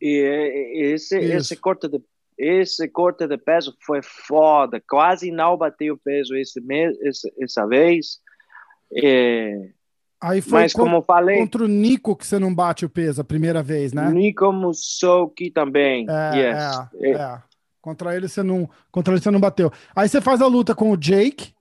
E 0.00 0.94
esse, 0.94 1.18
Isso. 1.20 1.36
esse 1.36 1.56
corte 1.56 1.88
de 1.88 2.02
esse 2.38 2.88
corte 2.88 3.26
de 3.26 3.36
peso 3.36 3.74
foi 3.80 4.00
foda, 4.02 4.82
quase 4.88 5.30
não 5.30 5.56
bateu 5.56 5.98
peso 5.98 6.34
esse 6.36 6.60
mês, 6.60 6.96
esse, 7.00 7.32
essa 7.40 7.66
vez. 7.66 8.20
É... 8.94 9.70
Aí 10.20 10.40
foi 10.40 10.62
Mas, 10.62 10.72
como 10.72 11.02
falei, 11.02 11.38
contra 11.38 11.64
o 11.64 11.68
Nico 11.68 12.14
que 12.14 12.24
você 12.24 12.38
não 12.38 12.54
bate 12.54 12.84
o 12.84 12.88
peso 12.88 13.20
a 13.20 13.24
primeira 13.24 13.60
vez, 13.62 13.92
né? 13.92 14.08
Nico 14.10 14.52
Musoki 14.52 15.50
também. 15.50 16.06
É, 16.08 16.38
yes. 16.38 16.78
é, 17.00 17.10
é. 17.10 17.42
Contra 17.80 18.16
ele 18.16 18.28
você 18.28 18.42
não, 18.44 18.70
contra 18.92 19.12
ele 19.12 19.20
você 19.20 19.30
não 19.32 19.40
bateu. 19.40 19.72
Aí 19.96 20.08
você 20.08 20.20
faz 20.20 20.40
a 20.40 20.46
luta 20.46 20.74
com 20.74 20.92
o 20.92 20.96
Jake. 20.96 21.52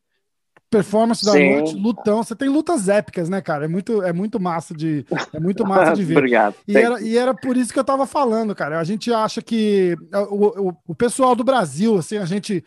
Performance 0.72 1.24
da 1.24 1.34
Sim. 1.34 1.52
noite, 1.52 1.76
lutão. 1.76 2.24
Você 2.24 2.34
tem 2.34 2.48
lutas 2.48 2.88
épicas, 2.88 3.30
né, 3.30 3.42
cara? 3.42 3.66
É 3.66 3.68
muito, 3.68 4.02
é 4.02 4.14
muito 4.14 4.40
massa 4.40 4.74
de, 4.74 5.06
é 5.34 5.40
muito 5.40 5.68
massa 5.68 5.94
de 5.94 6.04
ver. 6.06 6.18
Obrigado. 6.18 6.56
E 6.66 6.78
era, 6.78 7.02
e 7.02 7.18
era 7.18 7.34
por 7.34 7.58
isso 7.58 7.74
que 7.74 7.80
eu 7.80 7.84
tava 7.84 8.08
falando, 8.08 8.56
cara. 8.56 8.80
A 8.80 8.84
gente 8.84 9.14
acha 9.14 9.42
que 9.42 9.96
o, 10.30 10.70
o, 10.70 10.78
o 10.88 10.96
pessoal 10.96 11.36
do 11.36 11.44
Brasil, 11.44 11.98
assim, 11.98 12.18
a 12.18 12.26
gente. 12.26 12.64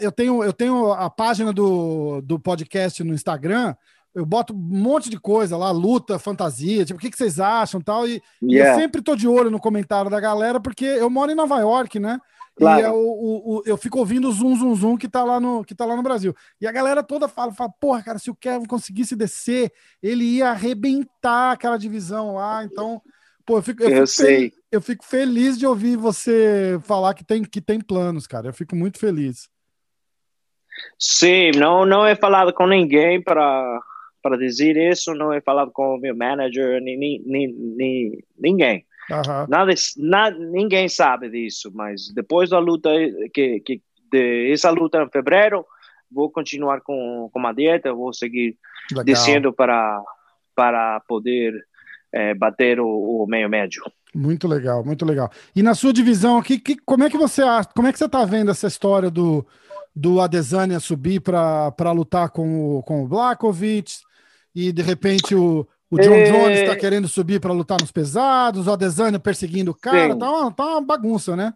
Eu 0.00 0.10
tenho, 0.10 0.42
eu 0.42 0.52
tenho 0.52 0.90
a 0.92 1.08
página 1.08 1.52
do, 1.52 2.20
do 2.20 2.40
podcast 2.40 3.04
no 3.04 3.14
Instagram 3.14 3.76
eu 4.16 4.24
boto 4.24 4.54
um 4.54 4.56
monte 4.56 5.10
de 5.10 5.20
coisa 5.20 5.58
lá, 5.58 5.70
luta, 5.70 6.18
fantasia, 6.18 6.86
tipo, 6.86 6.98
o 6.98 7.00
que, 7.00 7.10
que 7.10 7.18
vocês 7.18 7.38
acham 7.38 7.82
tal. 7.82 8.08
E, 8.08 8.22
yeah. 8.42 8.70
e 8.70 8.72
eu 8.72 8.74
sempre 8.80 9.02
tô 9.02 9.14
de 9.14 9.28
olho 9.28 9.50
no 9.50 9.60
comentário 9.60 10.10
da 10.10 10.18
galera, 10.18 10.58
porque 10.58 10.86
eu 10.86 11.10
moro 11.10 11.30
em 11.30 11.34
Nova 11.34 11.60
York, 11.60 12.00
né? 12.00 12.18
Claro. 12.56 12.80
E 12.80 12.84
eu, 12.84 12.94
o, 12.94 13.56
o, 13.58 13.62
eu 13.66 13.76
fico 13.76 13.98
ouvindo 13.98 14.28
o 14.28 14.32
zum, 14.32 14.56
zum, 14.56 14.74
zum 14.74 14.96
que 14.96 15.08
tá, 15.08 15.22
lá 15.22 15.38
no, 15.38 15.62
que 15.62 15.74
tá 15.74 15.84
lá 15.84 15.94
no 15.94 16.02
Brasil. 16.02 16.34
E 16.60 16.66
a 16.66 16.72
galera 16.72 17.02
toda 17.02 17.28
fala, 17.28 17.52
fala, 17.52 17.70
porra, 17.78 18.02
cara, 18.02 18.18
se 18.18 18.30
o 18.30 18.34
Kevin 18.34 18.64
conseguisse 18.64 19.14
descer, 19.14 19.70
ele 20.02 20.24
ia 20.24 20.48
arrebentar 20.50 21.52
aquela 21.52 21.76
divisão 21.76 22.34
lá. 22.34 22.64
Então, 22.64 23.02
pô, 23.44 23.58
eu 23.58 23.62
fico, 23.62 23.82
eu, 23.82 23.90
eu 23.90 23.94
fico 23.94 24.06
sei. 24.06 24.36
Feliz, 24.36 24.52
eu 24.72 24.80
fico 24.80 25.04
feliz 25.04 25.58
de 25.58 25.66
ouvir 25.66 25.96
você 25.96 26.80
falar 26.82 27.12
que 27.12 27.24
tem, 27.24 27.42
que 27.42 27.60
tem 27.60 27.78
planos, 27.78 28.26
cara. 28.26 28.48
Eu 28.48 28.54
fico 28.54 28.74
muito 28.74 28.98
feliz. 28.98 29.50
Sim, 30.98 31.50
não, 31.56 31.84
não 31.84 32.06
é 32.06 32.14
falado 32.16 32.52
com 32.52 32.66
ninguém 32.66 33.22
para 33.22 33.80
para 34.22 34.36
dizer 34.36 34.76
isso, 34.76 35.14
não 35.14 35.32
é 35.32 35.40
falado 35.40 35.70
com 35.70 35.94
o 35.94 35.98
meu 35.98 36.16
manager, 36.16 36.82
nem, 36.82 36.98
nem, 36.98 37.52
nem, 37.54 38.24
ninguém. 38.36 38.84
Uhum. 39.10 39.46
Nada, 39.48 39.72
nada, 39.96 40.36
ninguém 40.38 40.88
sabe 40.88 41.30
disso, 41.30 41.70
mas 41.74 42.12
depois 42.12 42.50
da 42.50 42.58
luta, 42.58 42.90
que, 43.32 43.60
que 43.60 43.82
de 44.10 44.52
essa 44.52 44.70
luta 44.70 45.02
em 45.02 45.10
fevereiro, 45.10 45.64
vou 46.10 46.30
continuar 46.30 46.80
com, 46.80 47.28
com 47.32 47.46
a 47.46 47.52
dieta, 47.52 47.92
vou 47.92 48.12
seguir 48.12 48.56
Legal. 48.90 49.04
descendo 49.04 49.52
para, 49.52 50.02
para 50.54 51.00
poder 51.08 51.54
é, 52.12 52.34
bater 52.34 52.80
o, 52.80 52.86
o, 52.86 53.26
meio 53.26 53.48
médio. 53.48 53.82
Muito 54.14 54.48
legal, 54.48 54.84
muito 54.84 55.04
legal. 55.04 55.30
E 55.54 55.62
na 55.62 55.74
sua 55.74 55.92
divisão 55.92 56.38
aqui, 56.38 56.58
que, 56.58 56.76
como 56.76 57.04
é 57.04 57.10
que 57.10 57.18
você 57.18 57.42
acha, 57.42 57.68
como 57.74 57.88
é 57.88 57.92
que 57.92 57.98
você 57.98 58.06
está 58.06 58.24
vendo 58.24 58.50
essa 58.50 58.66
história 58.66 59.10
do, 59.10 59.46
do 59.94 60.20
Adesanya 60.20 60.80
subir 60.80 61.20
para 61.20 61.92
lutar 61.92 62.30
com 62.30 62.78
o, 62.78 62.82
com 62.82 63.04
o 63.04 63.08
Blakovic? 63.08 64.06
e 64.56 64.72
de 64.72 64.80
repente 64.80 65.34
o, 65.34 65.68
o 65.90 65.98
John 65.98 66.14
é... 66.14 66.24
Jones 66.24 66.58
está 66.60 66.76
querendo 66.76 67.08
subir 67.08 67.40
para 67.40 67.52
lutar 67.52 67.80
nos 67.80 67.92
pesados, 67.92 68.66
o 68.66 68.72
Adesanya 68.72 69.18
perseguindo 69.18 69.70
o 69.70 69.74
cara, 69.74 70.16
tá 70.16 70.30
uma, 70.30 70.52
tá 70.52 70.64
uma 70.64 70.80
bagunça, 70.80 71.36
né? 71.36 71.54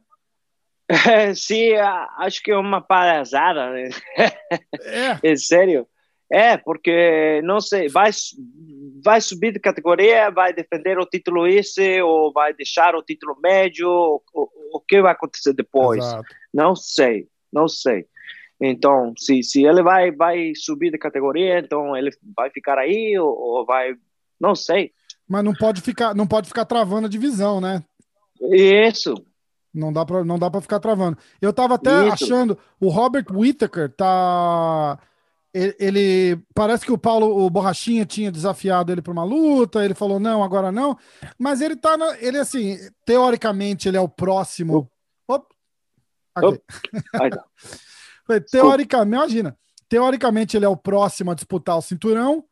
É, 0.88 1.34
sim, 1.34 1.72
acho 2.18 2.42
que 2.42 2.50
é 2.50 2.56
uma 2.56 2.80
palhaçada, 2.80 3.70
né? 3.70 3.90
É. 4.16 5.18
é 5.32 5.36
sério. 5.36 5.86
É, 6.32 6.56
porque 6.56 7.40
não 7.42 7.60
sei, 7.60 7.88
vai, 7.88 8.10
vai 9.04 9.20
subir 9.20 9.52
de 9.52 9.58
categoria, 9.58 10.30
vai 10.30 10.52
defender 10.52 10.96
o 10.96 11.04
título 11.04 11.44
esse, 11.44 12.00
ou 12.02 12.32
vai 12.32 12.54
deixar 12.54 12.94
o 12.94 13.02
título 13.02 13.36
médio, 13.42 13.88
o 14.72 14.80
que 14.86 15.02
vai 15.02 15.10
acontecer 15.10 15.52
depois? 15.52 15.98
Exato. 15.98 16.24
Não 16.54 16.76
sei, 16.76 17.26
não 17.52 17.66
sei. 17.66 18.06
Então, 18.60 19.14
se, 19.16 19.42
se 19.42 19.64
ele 19.64 19.82
vai, 19.82 20.12
vai 20.12 20.52
subir 20.54 20.90
de 20.90 20.98
categoria, 20.98 21.58
então 21.58 21.96
ele 21.96 22.10
vai 22.36 22.50
ficar 22.50 22.78
aí 22.78 23.18
ou, 23.18 23.28
ou 23.28 23.64
vai. 23.66 23.94
Não 24.40 24.54
sei. 24.54 24.92
Mas 25.28 25.44
não 25.44 25.52
pode 25.52 25.80
ficar, 25.80 26.14
não 26.14 26.26
pode 26.26 26.48
ficar 26.48 26.64
travando 26.64 27.06
a 27.06 27.10
divisão, 27.10 27.60
né? 27.60 27.84
Isso. 28.50 29.14
Não 29.72 29.92
dá 29.92 30.04
para 30.04 30.24
não 30.24 30.38
dá 30.38 30.50
para 30.50 30.60
ficar 30.60 30.80
travando. 30.80 31.16
Eu 31.40 31.52
tava 31.52 31.74
até 31.74 32.08
Isso. 32.08 32.24
achando 32.24 32.58
o 32.80 32.88
Robert 32.88 33.26
Whittaker 33.30 33.88
tá 33.90 34.98
ele, 35.52 35.76
ele, 35.80 36.42
parece 36.54 36.84
que 36.84 36.92
o 36.92 36.98
Paulo 36.98 37.44
o 37.44 37.50
Borrachinha 37.50 38.06
tinha 38.06 38.30
desafiado 38.30 38.92
ele 38.92 39.02
para 39.02 39.12
uma 39.12 39.24
luta, 39.24 39.84
ele 39.84 39.94
falou 39.94 40.20
não, 40.20 40.44
agora 40.44 40.70
não, 40.70 40.96
mas 41.36 41.60
ele 41.60 41.74
tá 41.74 41.96
na, 41.96 42.16
ele 42.20 42.38
assim, 42.38 42.78
teoricamente 43.04 43.88
ele 43.88 43.96
é 43.96 44.00
o 44.00 44.08
próximo. 44.08 44.88
Op. 45.28 45.46
Op. 46.36 46.62
Teoricamente, 48.48 49.16
imagina, 49.16 49.58
teoricamente 49.88 50.56
ele 50.56 50.64
é 50.64 50.68
o 50.68 50.76
próximo 50.76 51.32
a 51.32 51.34
disputar 51.34 51.76
o 51.76 51.82
cinturão 51.82 52.44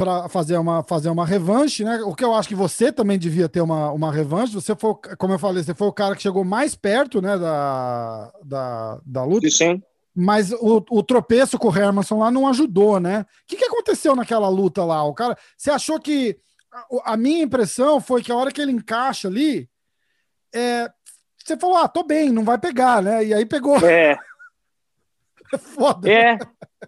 para 0.00 0.30
fazer 0.30 0.56
uma, 0.56 0.82
fazer 0.82 1.10
uma 1.10 1.26
revanche, 1.26 1.84
né? 1.84 2.00
O 2.04 2.14
que 2.14 2.24
eu 2.24 2.32
acho 2.32 2.48
que 2.48 2.54
você 2.54 2.90
também 2.90 3.18
devia 3.18 3.50
ter 3.50 3.60
uma, 3.60 3.92
uma 3.92 4.10
revanche. 4.10 4.54
Você 4.54 4.74
foi, 4.74 4.94
como 5.18 5.34
eu 5.34 5.38
falei, 5.38 5.62
você 5.62 5.74
foi 5.74 5.88
o 5.88 5.92
cara 5.92 6.16
que 6.16 6.22
chegou 6.22 6.42
mais 6.42 6.74
perto, 6.74 7.20
né, 7.20 7.36
da, 7.36 8.32
da, 8.42 9.00
da 9.04 9.24
luta. 9.24 9.50
Sim. 9.50 9.82
Mas 10.16 10.52
o, 10.52 10.82
o 10.90 11.02
tropeço 11.02 11.58
com 11.58 11.68
o 11.68 11.76
Hermanson 11.76 12.18
lá 12.18 12.30
não 12.30 12.48
ajudou, 12.48 12.98
né? 12.98 13.20
O 13.20 13.46
que, 13.46 13.56
que 13.56 13.64
aconteceu 13.66 14.16
naquela 14.16 14.48
luta 14.48 14.82
lá? 14.86 15.04
O 15.04 15.12
cara, 15.12 15.36
você 15.54 15.70
achou 15.70 16.00
que 16.00 16.38
a, 16.72 17.12
a 17.12 17.16
minha 17.18 17.42
impressão 17.42 18.00
foi 18.00 18.22
que 18.22 18.32
a 18.32 18.36
hora 18.36 18.50
que 18.50 18.60
ele 18.60 18.72
encaixa 18.72 19.28
ali, 19.28 19.68
é, 20.54 20.90
você 21.44 21.58
falou, 21.58 21.76
ah, 21.76 21.88
tô 21.88 22.02
bem, 22.02 22.30
não 22.30 22.42
vai 22.42 22.56
pegar, 22.56 23.02
né? 23.02 23.22
E 23.22 23.34
aí 23.34 23.44
pegou. 23.44 23.76
É. 23.86 24.18
É 25.52 25.58
foda. 25.58 26.10
É, 26.10 26.38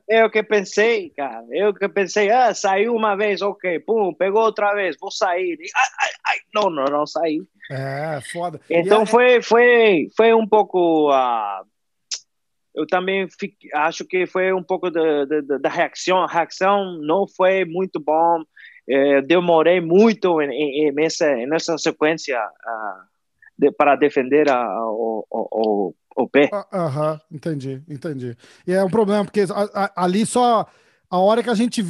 é 0.09 0.25
o 0.25 0.31
que 0.31 0.43
pensei, 0.43 1.11
cara. 1.11 1.45
Eu 1.51 1.75
que 1.75 1.89
pensei, 1.89 2.31
ah, 2.31 2.55
saiu 2.55 2.95
uma 2.95 3.17
vez, 3.17 3.43
ok, 3.43 3.81
pum, 3.81 4.15
pegou 4.15 4.43
outra 4.43 4.75
vez, 4.75 4.97
vou 5.01 5.11
sair. 5.11 5.59
Ai, 5.75 5.87
ai, 6.01 6.11
ai, 6.27 6.39
não, 6.55 6.71
não, 6.71 6.85
não 6.85 7.07
saí. 7.07 7.43
É, 7.71 8.21
foda. 8.33 8.61
Então 8.69 9.07
foi, 9.07 9.43
foi, 9.43 10.09
foi 10.17 10.35
um 10.35 10.47
pouco. 10.47 11.11
Uh, 11.11 11.65
eu 12.75 12.87
também 12.87 13.29
fico, 13.29 13.57
acho 13.75 14.05
que 14.05 14.27
foi 14.27 14.53
um 14.53 14.63
pouco 14.63 14.91
da, 14.91 15.25
da, 15.25 15.59
da 15.59 15.69
reação. 15.69 16.23
A 16.23 16.27
reação 16.27 16.99
não 17.03 17.27
foi 17.27 17.65
muito 17.65 18.01
bom. 18.01 18.43
É, 18.89 19.21
demorei 19.23 19.81
muito 19.81 20.43
em, 20.43 20.89
em, 20.89 20.93
nessa, 20.93 21.35
nessa 21.47 21.79
sequência 21.79 22.39
uh, 22.39 23.13
de, 23.57 23.71
para 23.71 23.95
defender 23.95 24.51
a, 24.51 24.67
o, 24.87 25.25
o, 25.31 25.95
o 26.17 26.29
pé. 26.29 26.51
Ah, 26.53 26.67
aham, 26.73 27.21
entendi, 27.31 27.83
entendi. 27.89 28.37
E 28.67 28.73
é 28.73 28.85
um 28.85 28.91
problema, 28.91 29.25
porque 29.25 29.45
ali 29.97 30.27
só 30.27 30.67
a 31.13 31.19
hora 31.19 31.43
que 31.43 31.51
a 31.51 31.55
gente 31.55 31.85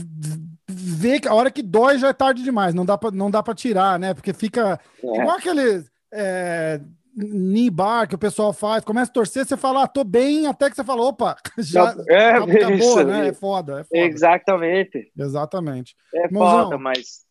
vê 0.69 1.21
que 1.21 1.29
a 1.29 1.35
hora 1.35 1.51
que 1.51 1.63
dói 1.63 1.97
já 1.99 2.09
é 2.09 2.13
tarde 2.13 2.43
demais, 2.43 2.75
não 2.75 2.85
dá 2.85 2.99
para 2.99 3.13
não 3.13 3.31
dá 3.31 3.41
para 3.41 3.55
tirar, 3.55 3.99
né? 3.99 4.15
Porque 4.15 4.33
fica 4.33 4.81
é. 5.03 5.21
igual 5.21 5.37
aquele 5.37 5.85
é, 6.13 6.81
knee 7.15 7.71
bar 7.71 8.09
que 8.09 8.15
o 8.15 8.19
pessoal 8.19 8.53
faz, 8.53 8.85
começa 8.85 9.11
a 9.11 9.15
torcer, 9.15 9.47
você 9.47 9.57
fala, 9.57 9.85
ah, 9.85 9.89
tô 9.89 10.03
bem, 10.03 10.47
até 10.47 10.69
que 10.69 10.75
você 10.75 10.83
fala, 10.83 11.03
opa, 11.03 11.37
já 11.59 11.95
é, 12.09 12.31
acabou, 12.31 12.75
isso, 12.75 13.05
né? 13.05 13.29
É 13.29 13.33
foda, 13.33 13.81
é 13.81 13.85
foda. 13.85 14.07
Exatamente. 14.07 15.13
Exatamente. 15.17 15.97
É 16.15 16.29
foda, 16.29 16.77
mas 16.77 17.23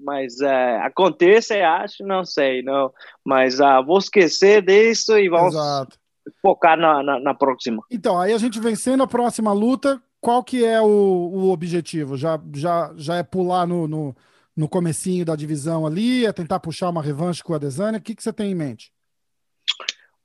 mas 0.00 0.40
é, 0.40 0.76
aconteça, 0.78 1.56
eu 1.56 1.66
acho, 1.66 2.04
não 2.04 2.24
sei, 2.24 2.62
não. 2.62 2.92
Mas 3.24 3.58
uh, 3.58 3.84
vou 3.84 3.98
esquecer 3.98 4.62
disso 4.62 5.18
e 5.18 5.28
vamos 5.28 5.54
Exato 5.54 5.98
focar 6.40 6.78
na, 6.78 7.02
na, 7.02 7.20
na, 7.20 7.34
próxima. 7.34 7.82
Então, 7.90 8.20
aí 8.20 8.32
a 8.32 8.38
gente 8.38 8.60
vencendo 8.60 9.02
a 9.02 9.06
próxima 9.06 9.52
luta, 9.52 10.00
qual 10.20 10.42
que 10.42 10.64
é 10.64 10.80
o, 10.80 10.86
o 10.86 11.50
objetivo? 11.50 12.16
Já, 12.16 12.40
já, 12.54 12.92
já 12.96 13.16
é 13.16 13.22
pular 13.22 13.66
no, 13.66 13.86
no, 13.86 14.16
no 14.56 14.68
comecinho 14.68 15.24
da 15.24 15.36
divisão 15.36 15.86
ali, 15.86 16.26
é 16.26 16.32
tentar 16.32 16.60
puxar 16.60 16.88
uma 16.90 17.02
revanche 17.02 17.42
com 17.42 17.52
a 17.52 17.56
Adesanya? 17.56 17.98
O 17.98 18.02
que, 18.02 18.14
que 18.14 18.22
você 18.22 18.32
tem 18.32 18.50
em 18.50 18.54
mente? 18.54 18.92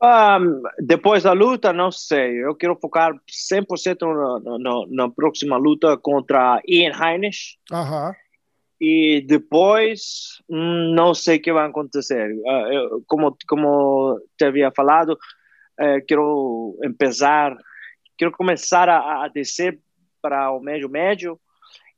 Um, 0.04 0.62
depois 0.80 1.24
da 1.24 1.32
luta, 1.32 1.72
não 1.72 1.90
sei. 1.90 2.44
Eu 2.44 2.54
quero 2.56 2.76
focar 2.76 3.14
100% 3.54 4.42
na, 4.44 4.60
na, 4.60 4.86
na 4.90 5.10
próxima 5.10 5.56
luta 5.56 5.98
contra 5.98 6.62
Ian 6.68 6.92
Heinisch. 6.92 7.58
Aham. 7.72 8.14
E 8.82 9.22
depois, 9.26 10.42
hum, 10.50 10.94
não 10.94 11.14
sei 11.14 11.38
o 11.38 11.42
que 11.42 11.54
vai 11.54 11.70
acontecer. 11.70 12.34
Uh, 12.34 12.74
eu, 12.74 13.04
como, 13.08 13.34
como 13.48 14.20
te 14.38 14.44
havia 14.44 14.72
falado, 14.76 15.18
é, 15.84 16.02
quero 16.02 16.76
começar, 16.98 17.58
quero 18.18 18.32
começar 18.32 18.88
a, 18.90 19.26
a 19.26 19.28
descer 19.28 19.80
para 20.22 20.52
o 20.52 20.60
médio 20.62 20.90
médio. 20.90 21.40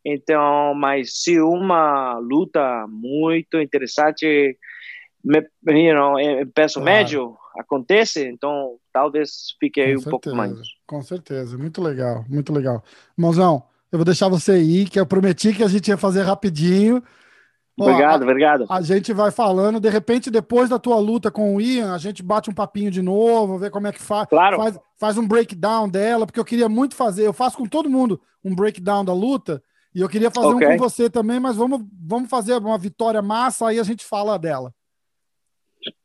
Então, 0.04 0.74
mas 0.75 1.22
se 1.22 1.39
uma 1.39 2.18
luta 2.20 2.86
muito 2.88 3.60
interessante, 3.60 4.58
me, 5.24 5.39
you 5.68 5.96
know, 5.96 6.20
em 6.20 6.46
peso 6.48 6.75
claro. 6.75 6.86
médio 6.86 7.38
acontece, 7.58 8.27
então 8.27 8.77
talvez 8.94 9.56
fique 9.60 9.82
aí 9.82 9.94
Com 9.94 10.00
um 10.00 10.04
certeza. 10.04 10.12
pouco 10.12 10.36
mais. 10.36 10.60
Com 10.86 11.01
certeza, 11.01 11.58
muito 11.58 11.82
legal, 11.82 12.24
muito 12.30 12.54
legal. 12.54 12.84
Mãozão, 13.18 13.63
eu 13.92 13.98
vou 13.98 14.06
deixar 14.06 14.27
você 14.27 14.60
ir, 14.62 14.89
que 14.89 15.00
eu 15.00 15.06
prometi 15.06 15.54
que 15.54 15.63
a 15.63 15.68
gente 15.68 15.88
ia 15.88 15.98
fazer 15.98 16.22
rapidinho. 16.22 17.01
Obrigado, 17.77 18.22
Ó, 18.22 18.24
a, 18.24 18.29
obrigado. 18.29 18.65
A 18.70 18.82
gente 18.82 19.12
vai 19.12 19.32
falando, 19.32 19.79
de 19.79 19.89
repente, 19.89 20.32
depois 20.32 20.70
da 20.70 20.79
tua 20.79 20.98
luta 20.98 21.29
com 21.29 21.55
o 21.55 21.62
Ian, 21.62 21.94
a 21.94 21.98
gente 21.98 22.24
bate 22.24 22.50
um 22.50 22.53
papinho 22.53 22.89
de 22.89 23.01
novo, 23.01 23.58
ver 23.58 23.70
como 23.70 23.88
é 23.88 23.91
que 23.91 24.01
faz. 24.01 24.27
Claro. 24.29 24.58
Faz, 24.58 24.79
faz 24.98 25.17
um 25.17 25.27
breakdown 25.27 25.89
dela, 25.89 26.25
porque 26.25 26.39
eu 26.39 26.46
queria 26.46 26.70
muito 26.70 26.96
fazer. 26.96 27.27
Eu 27.27 27.34
faço 27.34 27.58
com 27.58 27.65
todo 27.65 27.89
mundo 27.89 28.22
um 28.44 28.55
breakdown 28.55 29.03
da 29.03 29.13
luta, 29.13 29.62
e 29.94 30.00
eu 30.00 30.08
queria 30.08 30.32
fazer 30.32 30.53
okay. 30.53 30.67
um 30.67 30.72
com 30.72 30.77
você 30.77 31.10
também, 31.10 31.39
mas 31.39 31.58
vamos, 31.58 31.82
vamos 32.08 32.29
fazer 32.29 32.58
uma 32.58 32.77
vitória 32.77 33.22
massa, 33.22 33.67
aí 33.67 33.79
a 33.79 33.84
gente 33.84 34.05
fala 34.05 34.39
dela. 34.39 34.74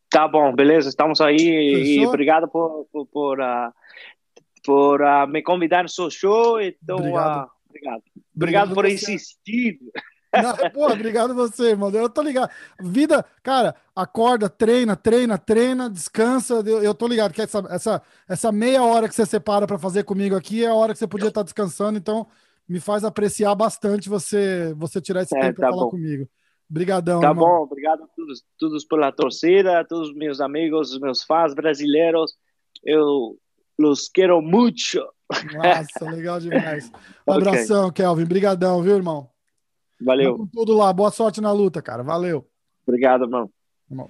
Tá 0.08 0.26
bom, 0.26 0.52
beleza, 0.52 0.88
estamos 0.88 1.20
aí 1.20 1.38
Fechou? 1.38 2.02
e 2.02 2.06
obrigado 2.06 2.48
por, 2.48 2.86
por, 2.92 3.06
por 3.06 3.40
uh, 3.40 3.72
por 4.64 5.00
uh, 5.00 5.26
me 5.26 5.42
convidar 5.42 5.82
no 5.82 5.88
seu 5.88 6.10
show. 6.10 6.60
Então, 6.60 6.96
obrigado. 6.96 7.44
Uh, 7.44 7.50
obrigado. 7.68 8.02
Obrigado, 8.34 8.72
obrigado 8.72 8.74
por 8.74 8.84
você. 8.86 8.94
insistir. 8.94 9.78
Não, 10.32 10.70
pô, 10.70 10.86
obrigado 10.86 11.34
você, 11.34 11.74
mano. 11.74 11.96
Eu 11.96 12.08
tô 12.08 12.22
ligado. 12.22 12.50
Vida, 12.80 13.24
cara, 13.42 13.74
acorda, 13.94 14.48
treina, 14.48 14.96
treina, 14.96 15.36
treina, 15.36 15.90
descansa. 15.90 16.62
Eu, 16.64 16.82
eu 16.82 16.94
tô 16.94 17.06
ligado 17.08 17.32
que 17.32 17.42
essa, 17.42 17.58
essa, 17.68 18.02
essa 18.28 18.52
meia 18.52 18.82
hora 18.82 19.08
que 19.08 19.14
você 19.14 19.26
separa 19.26 19.66
para 19.66 19.78
fazer 19.78 20.04
comigo 20.04 20.36
aqui 20.36 20.64
é 20.64 20.68
a 20.68 20.74
hora 20.74 20.92
que 20.92 20.98
você 20.98 21.06
podia 21.06 21.28
estar 21.28 21.40
tá 21.40 21.44
descansando. 21.44 21.98
Então, 21.98 22.26
me 22.68 22.78
faz 22.78 23.02
apreciar 23.04 23.54
bastante 23.56 24.08
você 24.08 24.72
você 24.76 25.00
tirar 25.00 25.22
esse 25.22 25.36
é, 25.36 25.40
tempo 25.40 25.60
tá 25.60 25.66
para 25.66 25.76
falar 25.76 25.90
comigo. 25.90 26.28
Obrigadão. 26.70 27.20
Tá 27.20 27.30
irmão. 27.30 27.44
bom, 27.44 27.62
obrigado 27.64 28.04
a 28.04 28.06
todos, 28.06 28.44
todos 28.56 28.84
pela 28.84 29.10
torcida, 29.10 29.80
a 29.80 29.84
todos 29.84 30.10
os 30.10 30.14
meus 30.14 30.40
amigos, 30.40 30.92
os 30.92 31.00
meus 31.00 31.24
fãs 31.24 31.52
brasileiros. 31.52 32.36
Eu 32.84 33.36
los 33.76 34.08
quero 34.08 34.40
muito. 34.40 35.04
Nossa, 35.52 36.10
legal 36.10 36.38
demais. 36.38 36.90
Um 37.26 37.32
abração, 37.32 37.86
okay. 37.88 38.04
Kelvin. 38.04 38.24
Obrigadão, 38.24 38.82
viu, 38.82 38.96
irmão? 38.96 39.29
Valeu. 40.00 40.48
tudo 40.52 40.76
lá. 40.76 40.92
Boa 40.92 41.10
sorte 41.10 41.40
na 41.40 41.52
luta, 41.52 41.82
cara. 41.82 42.02
Valeu. 42.02 42.46
Obrigado, 42.86 43.24
irmão. 43.24 43.50
irmão. 43.90 44.08